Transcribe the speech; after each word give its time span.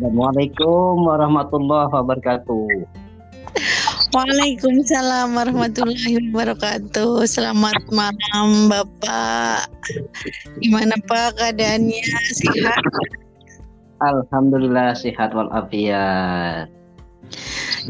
Assalamualaikum 0.00 1.12
warahmatullahi 1.12 1.92
wabarakatuh. 1.92 2.88
Waalaikumsalam 4.16 5.36
warahmatullahi 5.36 6.32
wabarakatuh. 6.32 7.28
Selamat 7.28 7.76
malam 7.92 8.72
Bapak. 8.72 9.68
Gimana 10.64 10.96
Pak 11.04 11.36
keadaannya? 11.36 12.00
Sehat? 12.32 12.80
Alhamdulillah 14.00 14.96
sehat 14.96 15.36
walafiat. 15.36 16.72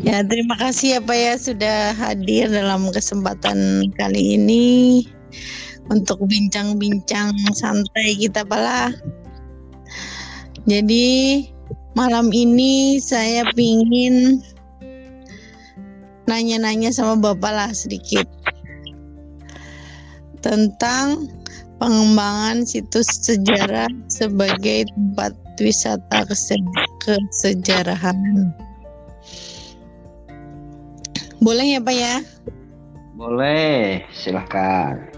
Ya 0.03 0.27
terima 0.27 0.59
kasih 0.59 0.99
ya 0.99 1.01
Pak 1.07 1.15
ya 1.15 1.35
sudah 1.39 1.95
hadir 1.95 2.51
dalam 2.51 2.91
kesempatan 2.91 3.87
kali 3.95 4.35
ini 4.35 4.67
untuk 5.87 6.19
bincang-bincang 6.27 7.39
santai 7.55 8.19
kita 8.19 8.43
pala. 8.43 8.91
Jadi 10.67 11.47
malam 11.99 12.31
ini 12.31 13.03
saya 13.03 13.43
pingin 13.59 14.39
nanya-nanya 16.31 16.95
sama 16.95 17.19
Bapak 17.19 17.51
lah 17.51 17.71
sedikit 17.75 18.27
tentang 20.41 21.27
pengembangan 21.81 22.63
situs 22.63 23.09
sejarah 23.25 23.91
sebagai 24.07 24.87
tempat 24.95 25.33
wisata 25.59 26.29
kesejarahan. 27.03 28.53
Boleh 31.41 31.77
ya 31.77 31.81
Pak 31.81 31.97
ya? 31.97 32.17
Boleh, 33.17 34.05
silahkan. 34.13 35.09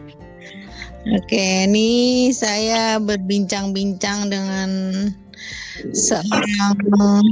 Oke, 1.03 1.67
ini 1.67 2.31
saya 2.31 3.03
berbincang-bincang 3.03 4.31
dengan 4.31 4.71
seorang 5.91 7.27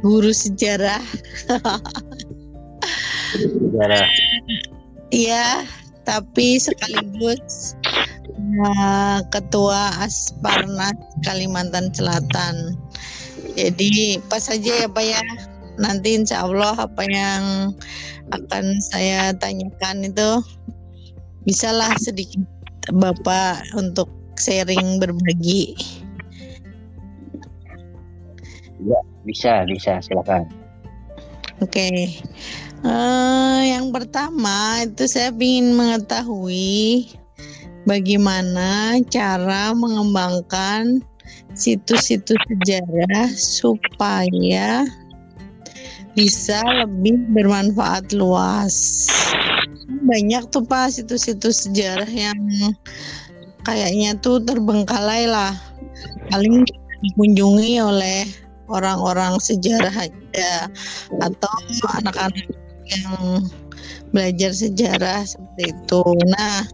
guru 0.00 0.32
sejarah. 0.32 1.04
sejarah. 3.36 4.08
Iya, 5.12 5.68
tapi 6.08 6.56
sekaligus 6.56 7.76
uh, 8.64 9.20
ketua 9.28 9.92
Asparnas 10.00 10.96
Kalimantan 11.26 11.92
Selatan. 11.92 12.78
Jadi 13.58 14.22
pas 14.30 14.40
saja 14.40 14.86
ya 14.86 14.88
Pak 14.88 15.04
ya. 15.04 15.22
Nanti 15.80 16.12
insya 16.12 16.44
Allah 16.44 16.76
apa 16.76 17.02
yang 17.08 17.72
akan 18.30 18.64
saya 18.92 19.32
tanyakan 19.36 20.06
itu 20.06 20.30
bisalah 21.48 21.90
sedikit 21.98 22.44
Bapak 22.92 23.64
untuk 23.76 24.08
sharing 24.40 25.00
berbagi. 25.02 25.76
Ya, 28.84 29.00
bisa, 29.28 29.64
bisa, 29.68 30.00
silakan. 30.00 30.48
Oke. 31.60 31.68
Okay. 31.68 31.98
Uh, 32.80 33.60
eh, 33.60 33.76
yang 33.76 33.92
pertama 33.92 34.80
itu 34.88 35.04
saya 35.04 35.28
ingin 35.36 35.76
mengetahui 35.76 37.12
bagaimana 37.84 38.96
cara 39.12 39.76
mengembangkan 39.76 41.04
situs-situs 41.52 42.40
sejarah 42.48 43.28
supaya 43.36 44.88
bisa 46.16 46.64
lebih 46.84 47.20
bermanfaat 47.36 48.16
luas. 48.16 49.06
Banyak 50.08 50.48
tuh 50.48 50.64
Pak 50.64 50.96
situs-situs 50.96 51.68
sejarah 51.68 52.08
yang 52.08 52.40
kayaknya 53.68 54.16
tuh 54.18 54.40
terbengkalai 54.40 55.28
lah. 55.28 55.52
Paling 56.32 56.64
dikunjungi 57.04 57.76
oleh 57.80 58.24
orang-orang 58.70 59.36
sejarah 59.42 59.92
aja 60.08 60.70
atau 61.18 61.54
anak-anak 62.00 62.46
yang 62.90 63.44
belajar 64.14 64.50
sejarah 64.54 65.26
seperti 65.26 65.74
itu. 65.74 66.02
Nah, 66.34 66.66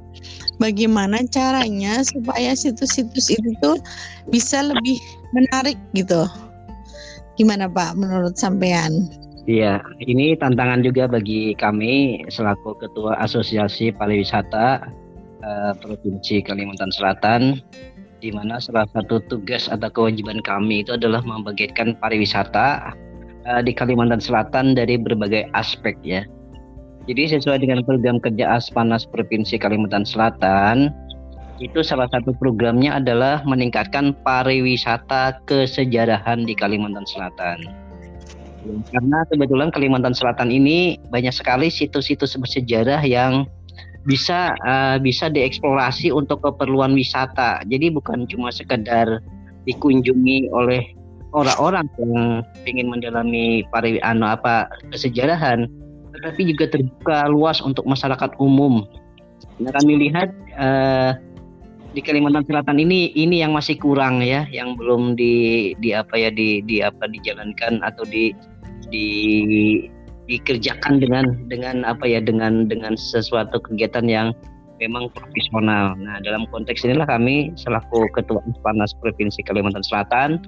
bagaimana 0.60 1.24
caranya 1.28 2.04
supaya 2.04 2.56
situs-situs 2.56 3.32
itu 3.32 3.70
bisa 4.28 4.64
lebih 4.64 5.00
menarik 5.32 5.76
gitu? 5.92 6.24
Gimana 7.36 7.68
Pak 7.68 8.00
menurut 8.00 8.36
sampean? 8.40 9.08
Iya, 9.46 9.78
ini 10.02 10.34
tantangan 10.34 10.82
juga 10.82 11.06
bagi 11.06 11.54
kami 11.54 12.26
selaku 12.26 12.74
Ketua 12.82 13.14
Asosiasi 13.22 13.94
Pariwisata 13.94 14.82
uh, 15.46 15.72
Provinsi 15.78 16.42
Kalimantan 16.42 16.90
Selatan 16.90 17.62
di 18.20 18.32
mana 18.32 18.56
salah 18.56 18.88
satu 18.90 19.20
tugas 19.28 19.68
atau 19.68 19.88
kewajiban 19.92 20.40
kami 20.40 20.82
itu 20.82 20.96
adalah 20.96 21.20
membagikan 21.20 21.92
pariwisata 22.00 22.96
uh, 23.44 23.60
di 23.62 23.72
Kalimantan 23.76 24.20
Selatan 24.22 24.74
dari 24.74 24.96
berbagai 24.96 25.48
aspek 25.52 25.94
ya. 26.02 26.24
Jadi 27.06 27.38
sesuai 27.38 27.62
dengan 27.62 27.86
program 27.86 28.18
kerja 28.18 28.58
Aspanas 28.58 29.06
Provinsi 29.06 29.62
Kalimantan 29.62 30.02
Selatan, 30.02 30.90
itu 31.62 31.80
salah 31.80 32.10
satu 32.10 32.34
programnya 32.36 32.98
adalah 32.98 33.40
meningkatkan 33.46 34.12
pariwisata 34.26 35.38
kesejarahan 35.46 36.44
di 36.44 36.52
Kalimantan 36.58 37.06
Selatan. 37.06 37.62
Karena 38.90 39.22
kebetulan 39.30 39.70
Kalimantan 39.70 40.12
Selatan 40.12 40.50
ini 40.50 40.98
banyak 41.14 41.30
sekali 41.30 41.70
situs-situs 41.70 42.34
bersejarah 42.34 43.00
yang 43.06 43.46
bisa 44.06 44.54
uh, 44.62 44.96
bisa 45.02 45.26
dieksplorasi 45.26 46.14
untuk 46.14 46.40
keperluan 46.46 46.94
wisata. 46.94 47.60
Jadi 47.66 47.90
bukan 47.90 48.24
cuma 48.30 48.54
sekedar 48.54 49.20
dikunjungi 49.66 50.54
oleh 50.54 50.94
orang-orang 51.34 51.90
yang 51.98 52.14
ingin 52.64 52.86
mendalami 52.86 53.66
pari 53.74 53.98
anu 54.00 54.30
apa 54.30 54.70
kesejarahan, 54.94 55.66
tetapi 56.14 56.54
juga 56.54 56.70
terbuka 56.70 57.26
luas 57.26 57.58
untuk 57.58 57.82
masyarakat 57.84 58.30
umum. 58.38 58.86
Nah, 59.58 59.74
kami 59.74 60.08
lihat 60.08 60.30
uh, 60.54 61.18
di 61.92 62.00
Kalimantan 62.04 62.46
Selatan 62.46 62.78
ini 62.78 63.10
ini 63.18 63.42
yang 63.42 63.52
masih 63.52 63.74
kurang 63.76 64.22
ya, 64.22 64.46
yang 64.54 64.78
belum 64.78 65.18
di 65.18 65.74
di 65.82 65.90
apa 65.92 66.14
ya 66.14 66.30
di 66.30 66.62
di 66.62 66.80
apa 66.80 67.10
dijalankan 67.10 67.82
atau 67.82 68.06
di 68.06 68.30
di 68.88 69.08
dikerjakan 70.26 70.98
dengan 70.98 71.24
dengan 71.46 71.86
apa 71.86 72.02
ya 72.06 72.18
dengan 72.18 72.66
dengan 72.66 72.98
sesuatu 72.98 73.62
kegiatan 73.62 74.06
yang 74.06 74.34
memang 74.82 75.08
profesional. 75.14 75.96
Nah, 75.96 76.20
dalam 76.20 76.44
konteks 76.52 76.84
inilah 76.84 77.08
kami 77.08 77.54
selaku 77.56 78.10
Ketua 78.12 78.44
Panas 78.60 78.92
Provinsi 79.00 79.40
Kalimantan 79.46 79.86
Selatan 79.86 80.44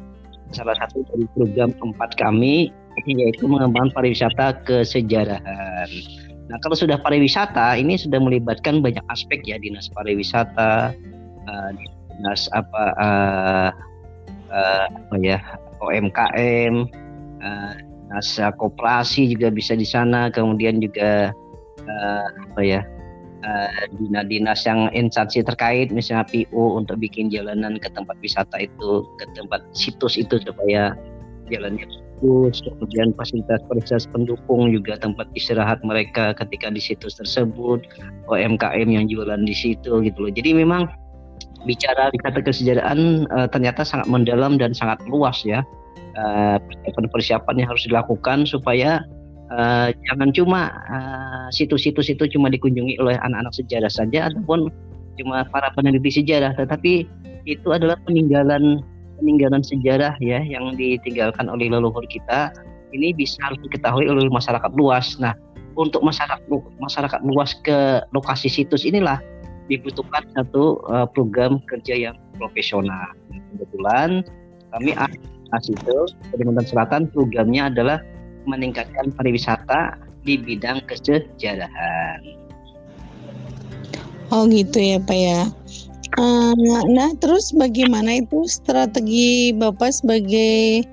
salah 0.52 0.76
satu 0.80 1.04
dari 1.12 1.28
program 1.36 1.76
empat 1.80 2.16
kami 2.16 2.72
yaitu 3.06 3.46
mengembangkan 3.46 3.94
pariwisata 3.94 4.58
kesejarahan. 4.66 5.88
Nah, 6.48 6.56
kalau 6.64 6.74
sudah 6.74 6.98
pariwisata 6.98 7.76
ini 7.78 7.94
sudah 7.94 8.18
melibatkan 8.18 8.82
banyak 8.82 9.04
aspek 9.12 9.44
ya 9.46 9.60
dinas 9.60 9.86
pariwisata, 9.92 10.96
uh, 11.46 11.70
dinas 11.76 12.48
apa 12.56 12.84
uh, 12.98 13.70
uh, 14.50 14.86
apa 14.88 15.14
ya 15.20 15.38
OMKM, 15.78 16.74
uh, 17.44 17.72
dinas 18.08 18.40
koperasi 18.56 19.28
juga 19.28 19.52
bisa 19.52 19.76
di 19.76 19.84
sana. 19.84 20.32
Kemudian 20.32 20.80
juga 20.80 21.36
uh, 21.84 22.28
apa 22.48 22.60
ya 22.64 22.80
uh, 23.44 23.84
dinas-dinas 24.00 24.64
yang 24.64 24.88
instansi 24.96 25.44
terkait 25.44 25.92
misalnya 25.92 26.24
PO 26.32 26.80
untuk 26.80 26.96
bikin 26.96 27.28
jalanan 27.28 27.76
ke 27.76 27.92
tempat 27.92 28.16
wisata 28.24 28.64
itu 28.64 29.04
ke 29.20 29.24
tempat 29.36 29.60
situs 29.76 30.16
itu 30.16 30.40
supaya 30.40 30.96
jalannya 31.52 31.84
bagus. 32.18 32.64
Kemudian 32.64 33.14
fasilitas 33.14 33.60
fasilitas 33.68 34.04
pendukung 34.10 34.72
juga 34.72 34.98
tempat 34.98 35.28
istirahat 35.36 35.84
mereka 35.86 36.34
ketika 36.34 36.72
di 36.72 36.80
situs 36.80 37.20
tersebut. 37.20 37.84
UMKM 38.28 38.88
yang 38.88 39.06
jualan 39.06 39.44
di 39.44 39.54
situ 39.54 40.02
gitu 40.02 40.18
loh. 40.18 40.32
Jadi 40.32 40.50
memang 40.56 40.88
bicara 41.66 42.10
wisata 42.14 42.40
kesejahteraan 42.42 43.26
uh, 43.34 43.48
ternyata 43.50 43.82
sangat 43.82 44.06
mendalam 44.06 44.58
dan 44.58 44.74
sangat 44.74 44.98
luas 45.06 45.42
ya. 45.42 45.60
Eh, 45.60 45.64
persiapan-persiapan 46.64 47.54
yang 47.62 47.68
harus 47.70 47.84
dilakukan 47.86 48.48
supaya 48.48 49.04
uh, 49.52 49.88
jangan 50.10 50.30
cuma 50.34 50.72
uh, 50.88 51.46
situs-situs 51.52 52.12
itu 52.12 52.24
cuma 52.32 52.48
dikunjungi 52.52 52.98
oleh 53.00 53.16
anak-anak 53.20 53.54
sejarah 53.54 53.92
saja 53.92 54.32
ataupun 54.32 54.72
cuma 55.18 55.42
para 55.50 55.74
peneliti 55.74 56.22
sejarah, 56.22 56.54
tetapi 56.54 57.06
itu 57.48 57.68
adalah 57.74 57.98
peninggalan 58.06 58.82
peninggalan 59.18 59.66
sejarah 59.66 60.14
ya 60.22 60.38
yang 60.38 60.78
ditinggalkan 60.78 61.50
oleh 61.50 61.66
leluhur 61.66 62.06
kita 62.06 62.54
ini 62.94 63.12
bisa 63.12 63.36
harus 63.44 63.58
diketahui 63.66 64.06
oleh 64.08 64.30
masyarakat 64.30 64.72
luas. 64.78 65.18
Nah, 65.18 65.34
untuk 65.74 66.00
masyarakat 66.00 66.40
masyarakat 66.78 67.20
luas 67.26 67.52
ke 67.66 68.02
lokasi 68.14 68.48
situs 68.48 68.86
inilah 68.86 69.20
dibutuhkan 69.68 70.24
satu 70.32 70.80
uh, 70.88 71.04
program 71.10 71.60
kerja 71.68 72.08
yang 72.08 72.16
profesional. 72.40 73.12
Kebetulan 73.52 74.24
kami 74.72 74.96
Asito 75.56 76.08
Kalimantan 76.32 76.66
Selatan 76.68 77.02
programnya 77.08 77.72
adalah 77.72 77.98
meningkatkan 78.44 79.12
pariwisata 79.16 79.96
di 80.24 80.36
bidang 80.36 80.84
kesejarahan. 80.88 82.20
Oh 84.28 84.44
gitu 84.48 84.76
ya 84.76 84.98
Pak 85.00 85.16
ya. 85.16 85.42
Uh, 86.16 86.56
nah, 86.88 87.12
terus 87.20 87.52
bagaimana 87.52 88.24
itu 88.24 88.48
strategi 88.48 89.52
Bapak 89.52 89.92
sebagai 89.92 90.84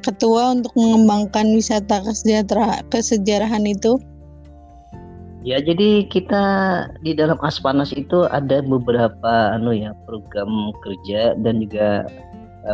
ketua 0.00 0.56
untuk 0.56 0.72
mengembangkan 0.72 1.52
wisata 1.52 2.00
kesejahtera 2.04 2.80
kesejarahan 2.88 3.64
itu? 3.68 4.00
Ya, 5.46 5.62
jadi 5.62 6.04
kita 6.10 6.44
di 7.00 7.14
dalam 7.14 7.38
Aspanas 7.40 7.94
itu 7.94 8.26
ada 8.28 8.60
beberapa 8.60 9.54
anu 9.54 9.72
ya 9.72 9.94
program 10.04 10.74
kerja 10.82 11.38
dan 11.40 11.62
juga 11.64 12.04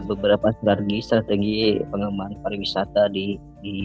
beberapa 0.09 0.51
strategi 0.61 0.99
strategi 1.05 1.59
pengembangan 1.93 2.41
pariwisata 2.43 3.13
di 3.13 3.37
di 3.61 3.77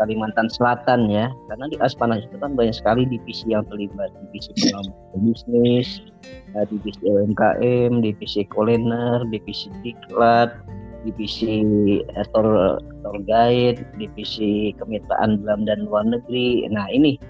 Kalimantan 0.00 0.48
Selatan 0.48 1.12
ya. 1.12 1.28
Karena 1.52 1.68
di 1.68 1.76
Aspanas 1.84 2.24
itu 2.24 2.40
kan 2.40 2.56
banyak 2.56 2.72
sekali 2.72 3.04
divisi 3.04 3.52
yang 3.52 3.68
terlibat, 3.68 4.08
divisi 4.32 4.50
bisnis, 5.20 5.88
uh, 6.56 6.64
divisi 6.64 7.04
UMKM, 7.04 8.00
divisi 8.00 8.48
kuliner, 8.48 9.20
divisi 9.28 9.68
diklat, 9.84 10.56
divisi 11.04 11.60
tour, 12.32 12.80
tour 12.80 13.16
guide, 13.28 13.84
divisi 14.00 14.72
kemitraan 14.80 15.44
dalam 15.44 15.68
dan 15.68 15.84
luar 15.84 16.08
negeri. 16.08 16.64
Nah, 16.72 16.88
ini 16.88 17.20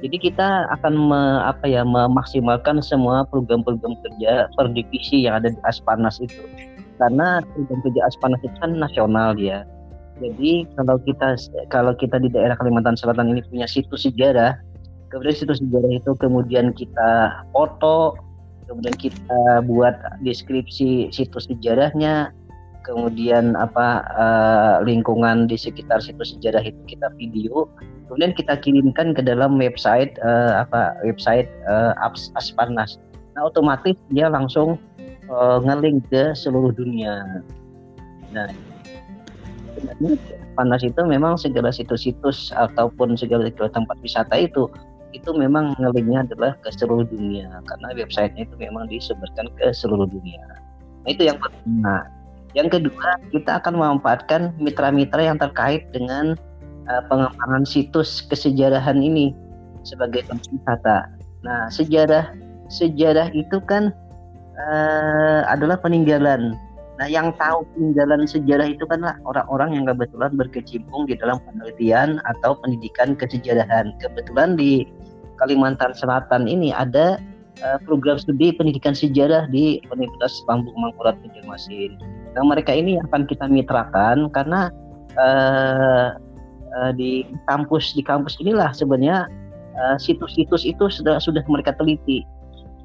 jadi 0.00 0.16
kita 0.16 0.48
akan 0.80 0.94
me, 0.96 1.22
apa 1.44 1.68
ya 1.68 1.84
memaksimalkan 1.84 2.80
semua 2.80 3.28
program-program 3.28 4.00
kerja 4.00 4.48
per 4.56 4.72
divisi 4.72 5.28
yang 5.28 5.44
ada 5.44 5.52
di 5.52 5.60
Aspanas 5.68 6.22
itu. 6.24 6.40
Karena 7.00 7.40
program 7.56 7.80
kerja 7.80 8.00
Aspanas 8.04 8.40
itu 8.44 8.56
kan 8.60 8.76
nasional 8.76 9.32
ya. 9.40 9.64
Jadi 10.20 10.68
kalau 10.76 11.00
kita 11.00 11.40
kalau 11.72 11.96
kita 11.96 12.20
di 12.20 12.28
daerah 12.28 12.52
Kalimantan 12.60 12.92
Selatan 12.92 13.32
ini 13.32 13.40
punya 13.48 13.64
situs 13.64 14.04
sejarah, 14.04 14.60
kemudian 15.08 15.32
situs 15.32 15.64
sejarah 15.64 15.96
itu 15.96 16.12
kemudian 16.20 16.76
kita 16.76 17.40
foto, 17.56 18.20
kemudian 18.68 18.92
kita 19.00 19.64
buat 19.64 19.96
deskripsi 20.20 21.08
situs 21.08 21.48
sejarahnya, 21.48 22.36
kemudian 22.84 23.56
apa 23.56 24.04
uh, 24.12 24.74
lingkungan 24.84 25.48
di 25.48 25.56
sekitar 25.56 26.04
situs 26.04 26.36
sejarah 26.36 26.68
itu 26.68 26.80
kita 26.84 27.08
video, 27.16 27.64
kemudian 28.12 28.36
kita 28.36 28.60
kirimkan 28.60 29.16
ke 29.16 29.24
dalam 29.24 29.56
website 29.56 30.12
uh, 30.20 30.60
apa 30.60 31.00
website 31.00 31.48
uh, 31.64 31.96
Asparnas. 32.36 33.00
Nah 33.40 33.48
otomatis 33.48 33.96
dia 34.12 34.28
langsung 34.28 34.76
uh, 35.30 35.58
ngelink 35.64 36.04
ke 36.10 36.34
seluruh 36.34 36.74
dunia. 36.74 37.42
Nah 38.34 38.50
Panas 40.58 40.82
itu 40.82 41.00
memang 41.06 41.38
segala 41.38 41.70
situs-situs 41.72 42.52
ataupun 42.52 43.16
segala, 43.16 43.48
segala 43.48 43.70
tempat 43.72 43.96
wisata 44.02 44.36
itu 44.36 44.68
itu 45.10 45.30
memang 45.34 45.74
ngelinknya 45.78 46.22
adalah 46.22 46.54
ke 46.62 46.70
seluruh 46.70 47.06
dunia 47.06 47.48
karena 47.66 47.88
websitenya 47.98 48.46
itu 48.46 48.54
memang 48.58 48.86
disebarkan 48.86 49.50
ke 49.58 49.74
seluruh 49.74 50.06
dunia. 50.06 50.42
Nah 51.06 51.08
itu 51.10 51.26
yang 51.26 51.38
pertama. 51.38 52.06
Yang 52.50 52.68
kedua 52.78 53.08
kita 53.30 53.62
akan 53.62 53.78
memanfaatkan 53.78 54.58
mitra-mitra 54.58 55.22
yang 55.22 55.38
terkait 55.38 55.86
dengan 55.94 56.34
uh, 56.90 57.02
pengembangan 57.06 57.62
situs 57.62 58.26
kesejarahan 58.26 58.98
ini 58.98 59.30
sebagai 59.86 60.26
tempat 60.26 60.50
wisata. 60.50 60.98
Nah, 61.46 61.70
sejarah 61.72 62.34
sejarah 62.70 63.30
itu 63.32 63.62
kan 63.64 63.94
uh, 64.68 65.40
adalah 65.48 65.80
peninggalan. 65.80 66.56
Nah, 67.00 67.08
yang 67.08 67.32
tahu 67.40 67.64
peninggalan 67.72 68.28
sejarah 68.28 68.76
itu 68.76 68.84
kan 68.84 69.00
orang-orang 69.24 69.72
yang 69.72 69.84
kebetulan 69.88 70.36
berkecimpung 70.36 71.08
di 71.08 71.16
dalam 71.16 71.40
penelitian 71.48 72.20
atau 72.28 72.60
pendidikan 72.60 73.16
kesejarahan. 73.16 73.96
Kebetulan 74.04 74.60
di 74.60 74.84
Kalimantan 75.40 75.96
Selatan 75.96 76.44
ini 76.44 76.76
ada 76.76 77.16
uh, 77.64 77.80
program 77.88 78.20
studi 78.20 78.52
pendidikan 78.52 78.92
sejarah 78.92 79.48
di 79.48 79.80
Universitas 79.88 80.44
Bambu 80.44 80.68
Mangkurat 80.76 81.16
Banjarmasin. 81.24 81.96
Nah, 82.36 82.44
mereka 82.44 82.76
ini 82.76 83.00
akan 83.08 83.24
kita 83.24 83.48
mitrakan 83.48 84.28
karena 84.28 84.68
uh, 85.16 86.20
uh, 86.76 86.92
di 86.92 87.24
kampus 87.48 87.96
di 87.96 88.04
kampus 88.04 88.36
inilah 88.44 88.76
sebenarnya 88.76 89.24
uh, 89.80 89.96
situs-situs 89.96 90.68
itu 90.68 90.84
sudah 90.92 91.16
sudah 91.16 91.40
mereka 91.48 91.72
teliti 91.80 92.28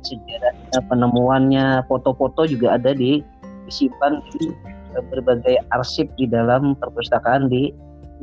sejarah 0.06 0.54
penemuannya 0.88 1.82
foto-foto 1.90 2.46
juga 2.46 2.78
ada 2.78 2.94
di 2.94 3.26
disimpan 3.66 4.22
di 4.38 4.54
uh, 4.94 5.04
berbagai 5.10 5.58
arsip 5.74 6.06
di 6.16 6.30
dalam 6.30 6.78
perpustakaan 6.78 7.50
di 7.50 7.74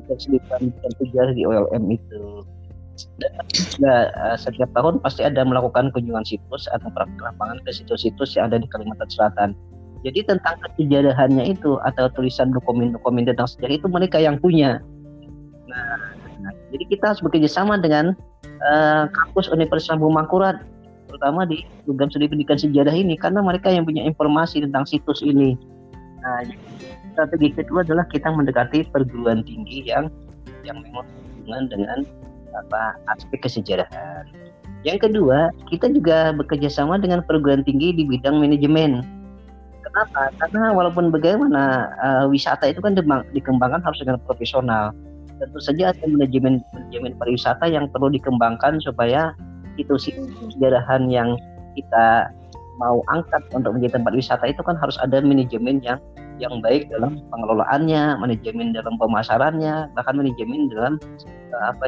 Kesulitan 0.09 0.73
sejarah 0.99 1.37
di 1.37 1.45
OLM 1.45 1.85
itu 1.93 2.43
uh, 3.85 4.37
setiap 4.41 4.73
tahun 4.73 5.05
pasti 5.05 5.21
ada 5.21 5.45
melakukan 5.45 5.93
kunjungan 5.93 6.25
situs 6.25 6.65
atau 6.73 6.89
lapangan 7.21 7.61
ke 7.63 7.71
situs-situs 7.71 8.35
yang 8.35 8.49
ada 8.51 8.59
di 8.59 8.69
Kalimantan 8.73 9.09
Selatan. 9.13 9.51
Jadi 10.03 10.27
tentang 10.27 10.59
kesejarahannya 10.65 11.55
itu 11.55 11.79
atau 11.87 12.11
tulisan 12.11 12.51
dokumen-dokumen 12.51 13.29
tentang 13.29 13.47
sejarah 13.47 13.79
itu 13.79 13.87
mereka 13.87 14.19
yang 14.19 14.41
punya. 14.41 14.83
Nah, 15.71 16.11
nah, 16.43 16.53
jadi 16.75 16.85
kita 16.91 17.15
harus 17.15 17.23
bekerja 17.23 17.47
sama 17.47 17.79
dengan 17.79 18.17
uh, 18.67 19.07
kampus 19.13 19.47
Universitas 19.55 20.03
Bumangkurat, 20.03 20.59
terutama 21.13 21.45
di 21.45 21.61
program 21.85 22.09
studi 22.09 22.27
pendidikan 22.33 22.57
sejarah 22.57 22.97
ini, 22.97 23.21
karena 23.21 23.45
mereka 23.45 23.69
yang 23.69 23.85
punya 23.85 24.01
informasi 24.09 24.65
tentang 24.65 24.89
situs 24.89 25.21
ini. 25.21 25.61
Nah, 26.25 26.41
strategi 27.13 27.53
kedua 27.53 27.85
adalah 27.85 28.09
kita 28.09 28.33
mendekati 28.33 28.89
perguruan 28.89 29.45
tinggi 29.45 29.85
yang 29.85 30.09
yang 30.65 30.81
memang 30.81 31.05
hubungan 31.37 31.69
dengan 31.69 31.99
apa 32.57 32.97
aspek 33.13 33.45
kesejarahan. 33.45 34.25
Yang 34.83 35.11
kedua, 35.11 35.53
kita 35.71 35.93
juga 35.93 36.33
bekerja 36.35 36.73
sama 36.73 36.99
dengan 36.99 37.21
perguruan 37.23 37.63
tinggi 37.63 37.95
di 37.95 38.03
bidang 38.09 38.41
manajemen. 38.41 39.05
Kenapa? 39.85 40.33
Karena 40.41 40.73
walaupun 40.73 41.13
bagaimana 41.13 41.93
uh, 42.01 42.25
wisata 42.27 42.73
itu 42.73 42.81
kan 42.81 42.97
dikembangkan 43.37 43.85
harus 43.85 44.01
dengan 44.01 44.17
profesional 44.25 44.97
tentu 45.43 45.59
saja 45.59 45.91
ada 45.91 46.07
manajemen 46.07 46.63
manajemen 46.71 47.19
pariwisata 47.19 47.67
yang 47.67 47.91
perlu 47.91 48.15
dikembangkan 48.15 48.79
supaya 48.79 49.35
itu 49.83 49.95
sejarahan 50.55 51.11
yang 51.11 51.35
kita 51.75 52.31
mau 52.81 53.05
angkat 53.13 53.43
untuk 53.53 53.77
menjadi 53.77 54.01
tempat 54.01 54.13
wisata 54.17 54.45
itu 54.49 54.63
kan 54.65 54.75
harus 54.81 54.97
ada 55.03 55.21
manajemen 55.21 55.83
yang 55.85 56.01
yang 56.41 56.59
baik 56.65 56.89
dalam 56.91 57.21
pengelolaannya, 57.31 58.19
manajemen 58.19 58.75
dalam 58.75 58.97
pemasarannya, 58.97 59.93
bahkan 59.95 60.17
manajemen 60.17 60.67
dalam 60.73 60.97
uh, 61.55 61.65
apa 61.71 61.85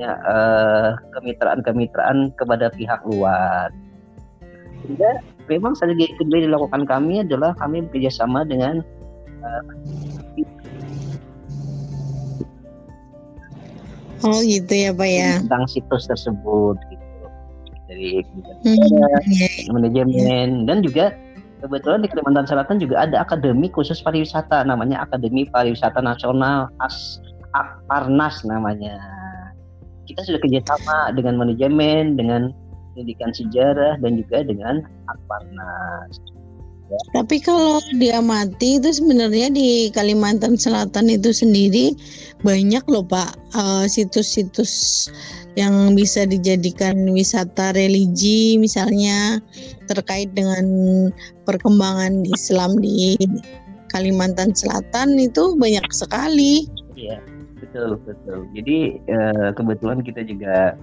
ya 0.00 0.10
uh, 0.26 0.96
kemitraan-kemitraan 1.14 2.32
kepada 2.34 2.72
pihak 2.72 2.98
luar. 3.06 3.70
Sehingga 4.82 5.22
memang 5.46 5.78
strategi 5.78 6.10
kedua 6.18 6.42
dilakukan 6.42 6.88
kami 6.88 7.22
adalah 7.22 7.54
kami 7.60 7.86
bekerjasama 7.86 8.42
dengan 8.48 8.82
uh, 9.44 9.62
Oh 14.22 14.38
gitu 14.38 14.70
ya 14.70 14.94
Pak 14.94 15.10
ya. 15.10 15.42
Tentang 15.42 15.66
situs 15.66 16.06
tersebut 16.06 16.78
gitu. 16.90 17.01
Dari 17.90 18.22
hmm, 18.22 19.74
manajemen 19.74 20.64
dan 20.70 20.80
juga 20.86 21.12
kebetulan 21.62 22.02
di 22.02 22.08
Kalimantan 22.10 22.46
Selatan 22.46 22.78
juga 22.82 23.06
ada 23.06 23.22
akademi 23.22 23.70
khusus 23.70 24.02
pariwisata 24.02 24.66
namanya 24.66 25.02
Akademi 25.02 25.46
Pariwisata 25.50 26.02
Nasional 26.02 26.70
As 26.82 27.22
Parnas 27.86 28.42
namanya. 28.48 28.96
Kita 30.08 30.24
sudah 30.26 30.40
kerjasama 30.42 31.14
dengan 31.14 31.38
manajemen, 31.38 32.18
dengan 32.18 32.50
pendidikan 32.92 33.30
sejarah 33.32 34.00
dan 34.00 34.18
juga 34.18 34.44
dengan 34.44 34.82
Akparnas. 35.08 36.31
Tapi 37.12 37.40
kalau 37.40 37.80
diamati 37.96 38.76
itu 38.80 38.90
sebenarnya 38.92 39.48
di 39.52 39.88
Kalimantan 39.92 40.56
Selatan 40.56 41.08
itu 41.08 41.32
sendiri 41.32 41.96
banyak 42.42 42.82
loh 42.90 43.06
Pak 43.06 43.38
uh, 43.54 43.84
situs-situs 43.86 45.06
yang 45.54 45.92
bisa 45.92 46.24
dijadikan 46.24 46.96
wisata 47.12 47.76
religi 47.76 48.56
misalnya 48.56 49.38
terkait 49.86 50.32
dengan 50.32 50.64
perkembangan 51.44 52.24
Islam 52.28 52.80
di 52.80 53.16
Kalimantan 53.92 54.56
Selatan 54.56 55.20
itu 55.20 55.52
banyak 55.60 55.84
sekali. 55.92 56.64
Iya, 56.96 57.20
betul 57.60 58.00
betul. 58.08 58.48
Jadi 58.56 58.96
uh, 59.12 59.52
kebetulan 59.52 60.00
kita 60.00 60.24
juga 60.24 60.80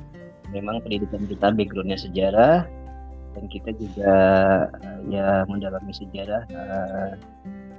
memang 0.54 0.82
pendidikan 0.86 1.25
kita 1.25 1.54
backgroundnya 1.54 1.98
sejarah 1.98 2.66
dan 3.39 3.48
kita 3.48 3.72
juga 3.79 4.13
uh, 4.67 5.00
ya 5.08 5.48
mendalami 5.48 5.96
sejarah 5.96 6.43
uh, 6.51 7.15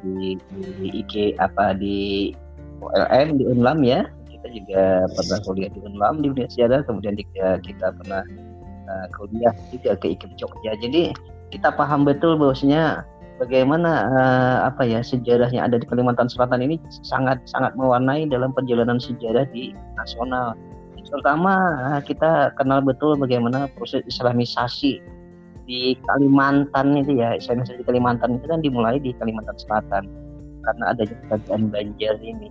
di, 0.00 0.40
di 0.80 1.04
IK 1.04 1.36
apa 1.36 1.76
di 1.76 2.32
OLM 2.80 3.36
di 3.36 3.44
Unlam 3.44 3.84
ya. 3.84 4.08
Kita 4.32 4.48
juga 4.56 5.04
pernah 5.12 5.38
kuliah 5.44 5.68
di 5.68 5.84
Unlam 5.84 6.24
di 6.24 6.32
dunia 6.32 6.48
sejarah. 6.48 6.80
Kemudian 6.88 7.12
kita, 7.12 7.60
kita 7.60 7.92
pernah 7.92 8.24
uh, 8.88 9.06
kuliah 9.20 9.52
juga 9.68 10.00
ke 10.00 10.16
IKIP 10.16 10.32
Jogja. 10.40 10.72
Jadi 10.80 11.12
kita 11.52 11.76
paham 11.76 12.08
betul 12.08 12.40
bahwasanya 12.40 13.04
bagaimana 13.36 14.08
uh, 14.08 14.58
apa 14.72 14.88
ya 14.88 15.04
sejarah 15.04 15.52
yang 15.52 15.68
ada 15.68 15.76
di 15.76 15.84
Kalimantan 15.84 16.32
Selatan 16.32 16.64
ini 16.64 16.80
sangat 17.04 17.44
sangat 17.44 17.76
mewarnai 17.76 18.24
dalam 18.32 18.56
perjalanan 18.56 18.96
sejarah 18.96 19.44
di 19.52 19.76
nasional. 20.00 20.56
Terutama 21.04 21.52
kita 22.06 22.54
kenal 22.56 22.80
betul 22.80 23.18
bagaimana 23.20 23.68
proses 23.76 24.00
Islamisasi 24.08 25.19
di 25.70 25.94
Kalimantan 26.02 26.98
itu 26.98 27.22
ya, 27.22 27.38
saya 27.38 27.62
di 27.62 27.86
Kalimantan 27.86 28.42
itu 28.42 28.50
kan 28.50 28.58
dimulai 28.58 28.98
di 28.98 29.14
Kalimantan 29.14 29.54
Selatan 29.54 30.10
karena 30.66 30.84
ada 30.90 31.06
kerajaan 31.06 31.70
Banjar 31.70 32.18
ini. 32.18 32.50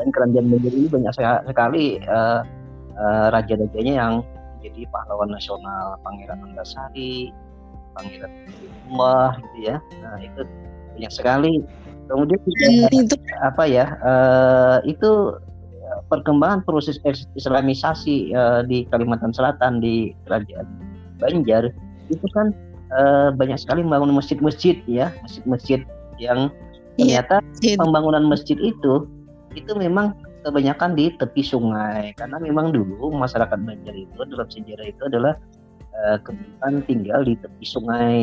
Dan 0.00 0.08
kerajaan 0.08 0.48
Banjar 0.48 0.72
ini 0.72 0.88
banyak 0.88 1.12
sekali 1.20 2.00
uh, 2.08 2.40
uh, 2.96 3.28
raja-rajanya 3.28 3.92
yang 3.92 4.12
menjadi 4.56 4.88
pahlawan 4.88 5.28
nasional, 5.28 6.00
Pangeran 6.00 6.40
Antasari, 6.48 7.28
Pangeran 7.92 8.32
Mbah 8.88 9.36
gitu 9.36 9.58
ya. 9.68 9.76
Nah, 10.00 10.16
itu 10.24 10.40
banyak 10.96 11.12
sekali. 11.12 11.52
Kemudian 12.08 12.40
itu 12.88 13.16
apa 13.44 13.68
ya? 13.68 14.00
Uh, 14.00 14.80
itu 14.88 15.36
perkembangan 16.08 16.64
proses 16.64 16.96
islamisasi 17.36 18.32
uh, 18.32 18.64
di 18.64 18.88
Kalimantan 18.88 19.36
Selatan 19.36 19.84
di 19.84 20.16
kerajaan 20.24 20.64
Banjar 21.20 21.68
itu 22.10 22.26
kan 22.34 22.52
uh, 22.92 23.30
banyak 23.34 23.56
sekali 23.56 23.86
membangun 23.86 24.14
masjid-masjid 24.14 24.82
ya, 24.84 25.14
masjid-masjid 25.22 25.80
yang 26.20 26.50
iya, 27.00 27.24
ternyata 27.24 27.40
iya, 27.64 27.78
pembangunan 27.80 28.26
masjid 28.28 28.58
itu 28.60 29.08
itu 29.56 29.72
memang 29.74 30.14
kebanyakan 30.42 30.94
di 30.98 31.12
tepi 31.16 31.42
sungai. 31.42 32.12
Karena 32.16 32.38
memang 32.40 32.74
dulu 32.74 33.12
masyarakat 33.14 33.58
Banjar 33.60 33.94
itu 33.94 34.18
dalam 34.28 34.48
sejarah 34.48 34.86
itu 34.88 35.02
adalah 35.06 35.34
uh, 36.04 36.18
kebanyakan 36.22 36.82
tinggal 36.86 37.20
di 37.24 37.34
tepi 37.38 37.64
sungai. 37.66 38.20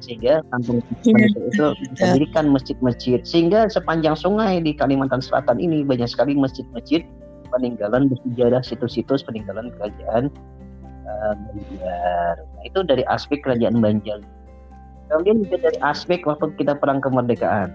Sehingga 0.00 0.40
kampung 0.48 0.80
ya, 1.04 1.28
itu 1.28 1.66
mendirikan 2.00 2.48
masjid-masjid. 2.48 3.20
Sehingga 3.26 3.68
sepanjang 3.68 4.16
sungai 4.16 4.62
di 4.62 4.72
Kalimantan 4.72 5.20
Selatan 5.20 5.60
ini 5.60 5.84
banyak 5.84 6.08
sekali 6.08 6.32
masjid-masjid 6.32 7.04
peninggalan 7.50 8.06
bersejarah 8.08 8.62
situs-situs 8.62 9.26
peninggalan 9.26 9.74
kerajaan 9.76 10.30
Banjar. 11.20 12.34
Nah, 12.40 12.62
itu 12.64 12.78
dari 12.84 13.04
aspek 13.08 13.44
kerajaan 13.44 13.80
Banjar. 13.80 14.20
Kemudian 15.10 15.42
juga 15.42 15.70
dari 15.70 15.78
aspek 15.82 16.22
waktu 16.24 16.54
kita 16.54 16.78
perang 16.78 17.02
kemerdekaan. 17.02 17.74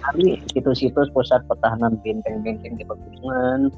Hari 0.00 0.40
situs-situs 0.54 1.10
pusat 1.12 1.44
pertahanan 1.50 1.98
benteng-benteng 2.00 2.78
di 2.78 2.84
pegunungan, 2.86 3.68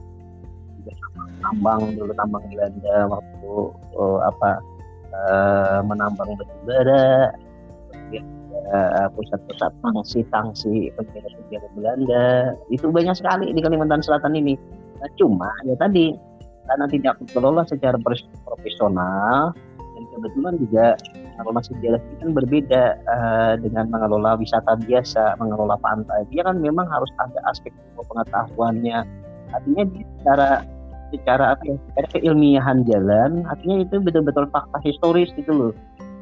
tambang 1.43 1.95
dulu 1.99 2.13
tambang 2.15 2.45
Belanda 2.51 3.11
waktu 3.11 3.51
oh, 3.99 4.19
apa 4.23 4.63
uh, 5.13 5.79
menambang 5.83 6.39
batu 6.39 6.57
bara, 6.67 7.35
pusat-pusat 9.13 9.73
tangsi-tangsi 9.83 10.91
penjara-penjara 10.97 11.69
Belanda 11.77 12.27
itu 12.73 12.87
banyak 12.89 13.15
sekali 13.19 13.51
di 13.53 13.61
Kalimantan 13.61 14.01
Selatan 14.01 14.39
ini. 14.39 14.57
Nah, 15.03 15.11
cuma 15.19 15.51
ya 15.67 15.75
tadi 15.77 16.15
karena 16.67 16.87
tidak 16.89 17.15
dikelola 17.23 17.63
secara 17.67 17.99
profesional 18.47 19.53
dan 19.77 20.03
kebetulan 20.15 20.55
juga 20.63 20.87
mengelola 21.37 21.63
sejarah 21.65 22.01
ini 22.01 22.17
kan 22.21 22.31
berbeda 22.37 22.83
uh, 23.09 23.55
dengan 23.59 23.89
mengelola 23.89 24.37
wisata 24.37 24.79
biasa, 24.85 25.41
mengelola 25.41 25.81
pantai. 25.81 26.29
Dia 26.31 26.45
kan 26.47 26.61
memang 26.61 26.87
harus 26.87 27.09
ada 27.19 27.41
aspek 27.49 27.73
pengetahuannya. 27.97 29.05
Artinya 29.53 29.85
secara 30.21 30.49
secara 31.13 31.45
apa 31.55 31.63
ya 31.69 31.77
secara 31.93 32.07
keilmiahan 32.17 32.89
jalan 32.89 33.45
artinya 33.45 33.85
itu 33.85 34.01
betul-betul 34.01 34.49
fakta 34.49 34.81
historis 34.81 35.29
gitu 35.37 35.53
loh 35.53 35.73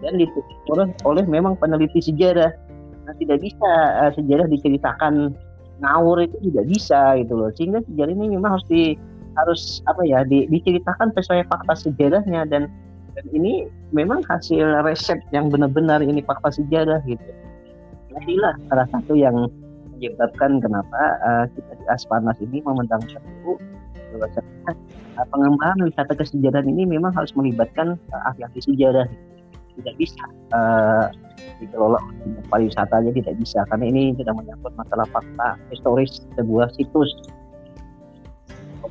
dan 0.03 0.19
ditulis 0.19 0.59
oleh, 0.75 0.91
oleh 1.07 1.25
memang 1.31 1.55
peneliti 1.57 2.03
sejarah 2.03 2.51
nah 3.07 3.15
tidak 3.17 3.39
bisa 3.39 3.71
uh, 4.03 4.11
sejarah 4.19 4.51
diceritakan 4.51 5.31
ngawur 5.81 6.27
itu 6.27 6.37
tidak 6.51 6.65
bisa 6.69 7.01
gitu 7.23 7.33
loh 7.39 7.51
sehingga 7.55 7.81
sejarah 7.87 8.13
ini 8.13 8.37
memang 8.37 8.59
harus 8.59 8.67
di 8.67 8.99
harus 9.41 9.81
apa 9.89 10.03
ya 10.05 10.23
di, 10.23 10.45
diceritakan 10.53 11.13
sesuai 11.17 11.49
fakta 11.49 11.75
sejarahnya 11.77 12.45
dan 12.49 12.69
dan 13.19 13.25
ini 13.35 13.67
memang 13.91 14.23
hasil 14.31 14.87
resep 14.87 15.19
yang 15.35 15.51
benar-benar 15.51 16.01
ini 16.05 16.23
fakta 16.23 16.55
sejarah 16.55 17.03
gitu. 17.09 17.25
Inilah 18.27 18.55
salah 18.69 18.87
satu 18.93 19.17
yang 19.17 19.51
menyebabkan 19.97 20.63
kenapa 20.63 21.01
uh, 21.25 21.45
kita 21.53 21.73
di 21.77 21.85
Aspanas 21.93 22.39
ini 22.41 22.65
memandang 22.65 23.03
satu 23.11 23.61
bahwasanya 24.17 24.73
uh, 25.21 25.27
pengembangan 25.31 25.87
wisata 25.87 26.13
kesejahteraan 26.17 26.67
ini 26.71 26.89
memang 26.89 27.15
harus 27.15 27.31
melibatkan 27.37 28.01
uh, 28.15 28.29
ahli-ahli 28.33 28.61
sejarah. 28.63 29.07
Tidak 29.79 29.95
bisa 29.97 30.25
uh, 30.53 31.09
dikelola 31.63 32.01
pariwisata 32.51 33.05
aja 33.05 33.11
tidak 33.13 33.35
bisa. 33.39 33.63
Karena 33.71 33.85
ini 33.89 34.17
tidak 34.19 34.35
menyangkut 34.41 34.73
masalah 34.75 35.07
fakta 35.13 35.61
historis 35.71 36.25
sebuah 36.35 36.73
situs 36.75 37.11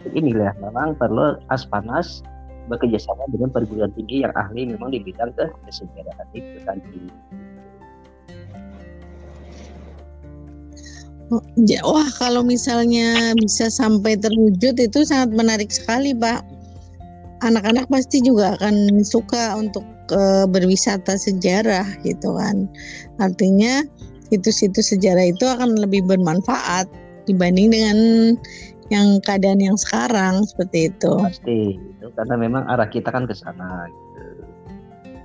ini 0.10 0.32
inilah 0.32 0.54
memang 0.62 0.96
perlu 0.98 1.38
aspanas 1.54 2.22
bekerjasama 2.70 3.26
dengan 3.34 3.50
perguruan 3.50 3.90
tinggi 3.98 4.22
yang 4.24 4.34
ahli 4.38 4.70
memang 4.70 4.94
di 4.94 5.02
bidang 5.02 5.34
kesejahteraan 5.36 6.28
itu 6.38 6.58
tadi. 6.64 7.02
Wah, 11.86 12.10
kalau 12.18 12.42
misalnya 12.42 13.38
bisa 13.38 13.70
sampai 13.70 14.18
terwujud 14.18 14.82
itu 14.82 15.00
sangat 15.06 15.30
menarik 15.38 15.70
sekali, 15.70 16.14
Pak. 16.18 16.42
Anak-anak 17.46 17.86
pasti 17.88 18.20
juga 18.26 18.58
akan 18.58 19.06
suka 19.06 19.54
untuk 19.54 19.86
uh, 20.10 20.50
berwisata 20.50 21.16
sejarah 21.22 21.86
gitu 22.02 22.34
kan. 22.34 22.66
Artinya 23.22 23.86
situs-situs 24.34 24.90
sejarah 24.90 25.30
itu 25.30 25.46
akan 25.46 25.78
lebih 25.78 26.02
bermanfaat 26.10 26.90
dibanding 27.30 27.70
dengan 27.70 27.98
yang 28.90 29.22
keadaan 29.22 29.62
yang 29.62 29.78
sekarang 29.78 30.46
seperti 30.46 30.90
itu. 30.94 31.14
Pasti, 31.22 31.78
itu 31.78 32.08
karena 32.18 32.36
memang 32.38 32.64
arah 32.66 32.90
kita 32.90 33.10
kan 33.14 33.30
ke 33.30 33.34
sana 33.38 33.86
gitu. 33.90 34.22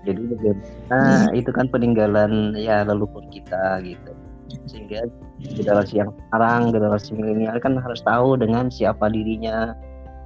Jadi 0.04 0.20
bagaimana 0.36 1.00
hmm. 1.00 1.40
itu 1.40 1.50
kan 1.52 1.66
peninggalan 1.72 2.32
ya 2.60 2.84
leluhur 2.84 3.24
kita 3.32 3.80
gitu 3.80 4.12
sehingga 4.68 5.08
generasi 5.40 6.00
yang 6.00 6.10
sekarang 6.28 6.72
generasi 6.72 7.10
milenial 7.16 7.56
kan 7.60 7.76
harus 7.80 8.00
tahu 8.04 8.36
dengan 8.38 8.68
siapa 8.68 9.08
dirinya 9.10 9.72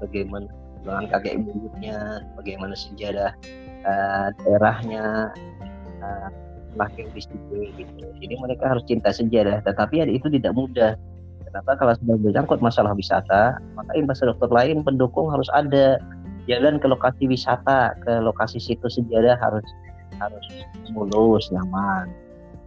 bagaimana 0.02 0.46
dengan 0.82 1.04
kakek 1.10 1.42
ibunya 1.42 2.22
bagaimana 2.38 2.74
sejarah 2.74 3.32
uh, 3.86 4.28
daerahnya 4.42 5.34
uh, 6.02 6.28
lahir 6.78 7.06
di 7.10 7.22
situ 7.22 7.56
gitu 7.74 8.04
jadi 8.22 8.34
mereka 8.38 8.70
harus 8.76 8.84
cinta 8.86 9.10
sejarah 9.10 9.64
tetapi 9.66 10.06
itu 10.06 10.30
tidak 10.30 10.52
mudah 10.54 10.94
kenapa? 11.58 11.74
Kalau 11.74 11.92
sudah 11.98 12.16
berjangkut 12.22 12.58
masalah 12.62 12.92
wisata 12.94 13.58
maka 13.74 13.90
infrastruktur 13.98 14.46
lain 14.54 14.86
pendukung 14.86 15.34
harus 15.34 15.50
ada. 15.50 15.98
Jalan 16.48 16.80
ke 16.80 16.88
lokasi 16.88 17.28
wisata 17.28 17.92
ke 18.06 18.24
lokasi 18.24 18.56
situs 18.56 18.96
sejarah 18.96 19.36
harus 19.36 19.66
harus 20.22 20.46
mulus 20.94 21.44
nyaman. 21.52 22.08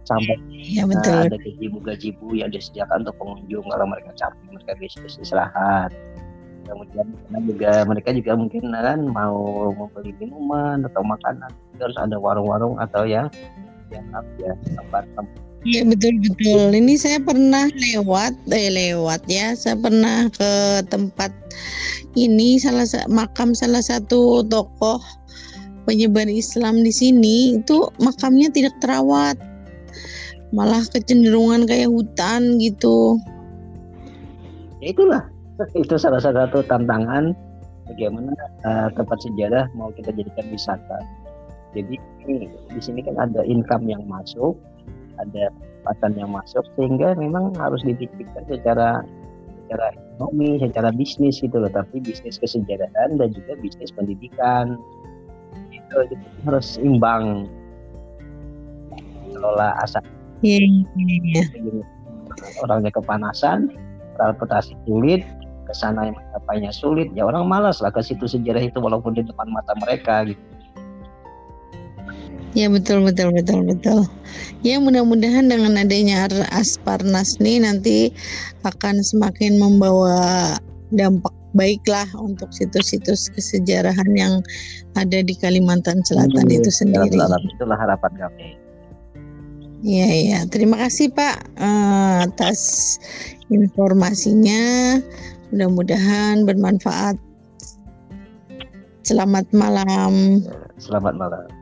Sampai 0.06 0.38
ya, 0.50 0.86
betul. 0.86 1.14
Nah, 1.14 1.26
ada 1.30 1.38
gajibu-gajibu 1.38 2.34
yang 2.34 2.50
disediakan 2.54 3.06
untuk 3.06 3.16
pengunjung 3.18 3.66
kalau 3.66 3.86
mereka 3.90 4.10
capek 4.14 4.46
mereka 4.54 4.72
bisa 4.78 4.98
istirahat. 5.02 5.90
Kemudian 6.62 7.06
juga 7.42 7.82
mereka 7.82 8.14
juga 8.14 8.32
mungkin 8.38 8.70
kan 8.70 9.00
mau 9.10 9.70
membeli 9.74 10.14
minuman 10.22 10.86
atau 10.86 11.02
makanan 11.02 11.50
harus 11.82 11.98
ada 11.98 12.14
warung-warung 12.22 12.78
atau 12.78 13.02
yang 13.02 13.26
yang 13.90 14.06
apa 14.14 14.30
ya 14.38 14.54
tempat 14.78 15.04
Iya 15.62 15.86
betul 15.86 16.18
betul. 16.18 16.74
Ini 16.74 16.94
saya 16.98 17.22
pernah 17.22 17.70
lewat, 17.70 18.34
eh 18.50 18.66
lewat 18.66 19.22
ya. 19.30 19.54
Saya 19.54 19.78
pernah 19.78 20.26
ke 20.34 20.82
tempat 20.90 21.30
ini 22.18 22.58
salah 22.58 22.82
makam 23.06 23.54
salah 23.54 23.78
satu 23.78 24.42
tokoh 24.42 24.98
penyebar 25.86 26.26
Islam 26.26 26.82
di 26.82 26.90
sini. 26.90 27.62
Itu 27.62 27.94
makamnya 28.02 28.50
tidak 28.50 28.74
terawat. 28.82 29.38
Malah 30.50 30.82
kecenderungan 30.90 31.70
kayak 31.70 31.94
hutan 31.94 32.58
gitu. 32.58 33.22
Ya 34.82 34.90
itulah. 34.90 35.22
Itu 35.78 35.94
salah 35.94 36.18
satu 36.18 36.66
tantangan 36.66 37.38
bagaimana 37.86 38.34
uh, 38.66 38.90
tempat 38.98 39.14
sejarah 39.22 39.70
mau 39.78 39.94
kita 39.94 40.10
jadikan 40.10 40.50
wisata. 40.50 40.98
Jadi 41.70 42.02
di 42.66 42.80
sini 42.82 42.98
kan 43.06 43.14
ada 43.14 43.46
income 43.46 43.86
yang 43.86 44.02
masuk 44.10 44.58
ada 45.20 45.52
pendapatan 45.82 46.12
yang 46.14 46.30
masuk 46.30 46.64
sehingga 46.78 47.18
memang 47.18 47.52
harus 47.58 47.82
dipikirkan 47.82 48.46
secara 48.46 49.02
secara 49.64 49.86
ekonomi 49.96 50.60
secara 50.60 50.88
bisnis 50.94 51.40
gitu 51.42 51.56
loh. 51.58 51.72
Tapi 51.72 51.98
bisnis 52.00 52.38
kesejarahan 52.38 53.18
dan 53.18 53.28
juga 53.34 53.58
bisnis 53.58 53.90
pendidikan. 53.92 54.78
Itu, 55.72 55.96
itu 56.08 56.26
harus 56.48 56.80
imbang 56.80 57.48
kelola 59.32 59.76
asal 59.80 60.00
Iya, 60.42 60.66
iya, 60.98 61.16
iya. 61.22 61.42
Orangnya 62.66 62.90
kepanasan, 62.90 63.70
transportasi 64.18 64.74
sulit, 64.82 65.22
ke 65.62 65.74
sana 65.74 66.10
yang 66.10 66.18
mencapainya 66.18 66.74
sulit, 66.74 67.14
ya 67.14 67.22
orang 67.30 67.46
malas 67.46 67.78
lah 67.78 67.94
ke 67.94 68.02
situ 68.02 68.26
sejarah 68.26 68.58
itu 68.58 68.82
walaupun 68.82 69.14
di 69.14 69.22
depan 69.22 69.46
mata 69.54 69.70
mereka 69.78 70.26
gitu. 70.26 70.42
Ya 72.52 72.68
betul 72.68 73.00
betul 73.08 73.32
betul 73.32 73.64
betul. 73.64 74.04
Ya 74.60 74.76
mudah-mudahan 74.76 75.48
dengan 75.48 75.80
adanya 75.80 76.28
Asparnas 76.52 77.40
nih 77.40 77.64
nanti 77.64 78.12
akan 78.68 79.00
semakin 79.00 79.56
membawa 79.56 80.60
dampak 80.92 81.32
baiklah 81.56 82.08
untuk 82.20 82.52
situs-situs 82.52 83.32
kesejarahan 83.32 84.08
yang 84.16 84.44
ada 84.96 85.24
di 85.24 85.32
Kalimantan 85.36 86.04
Selatan 86.04 86.48
hmm, 86.48 86.58
itu 86.60 86.70
sendiri. 86.72 87.16
itulah 87.56 87.76
harapan 87.76 88.12
kami. 88.20 88.56
Iya 89.82 90.08
iya, 90.14 90.38
terima 90.46 90.78
kasih 90.78 91.10
Pak 91.10 91.58
uh, 91.58 92.28
atas 92.28 92.60
informasinya. 93.48 94.96
Mudah-mudahan 95.50 96.48
bermanfaat. 96.48 97.16
Selamat 99.02 99.44
malam. 99.50 100.44
Selamat 100.78 101.18
malam. 101.18 101.61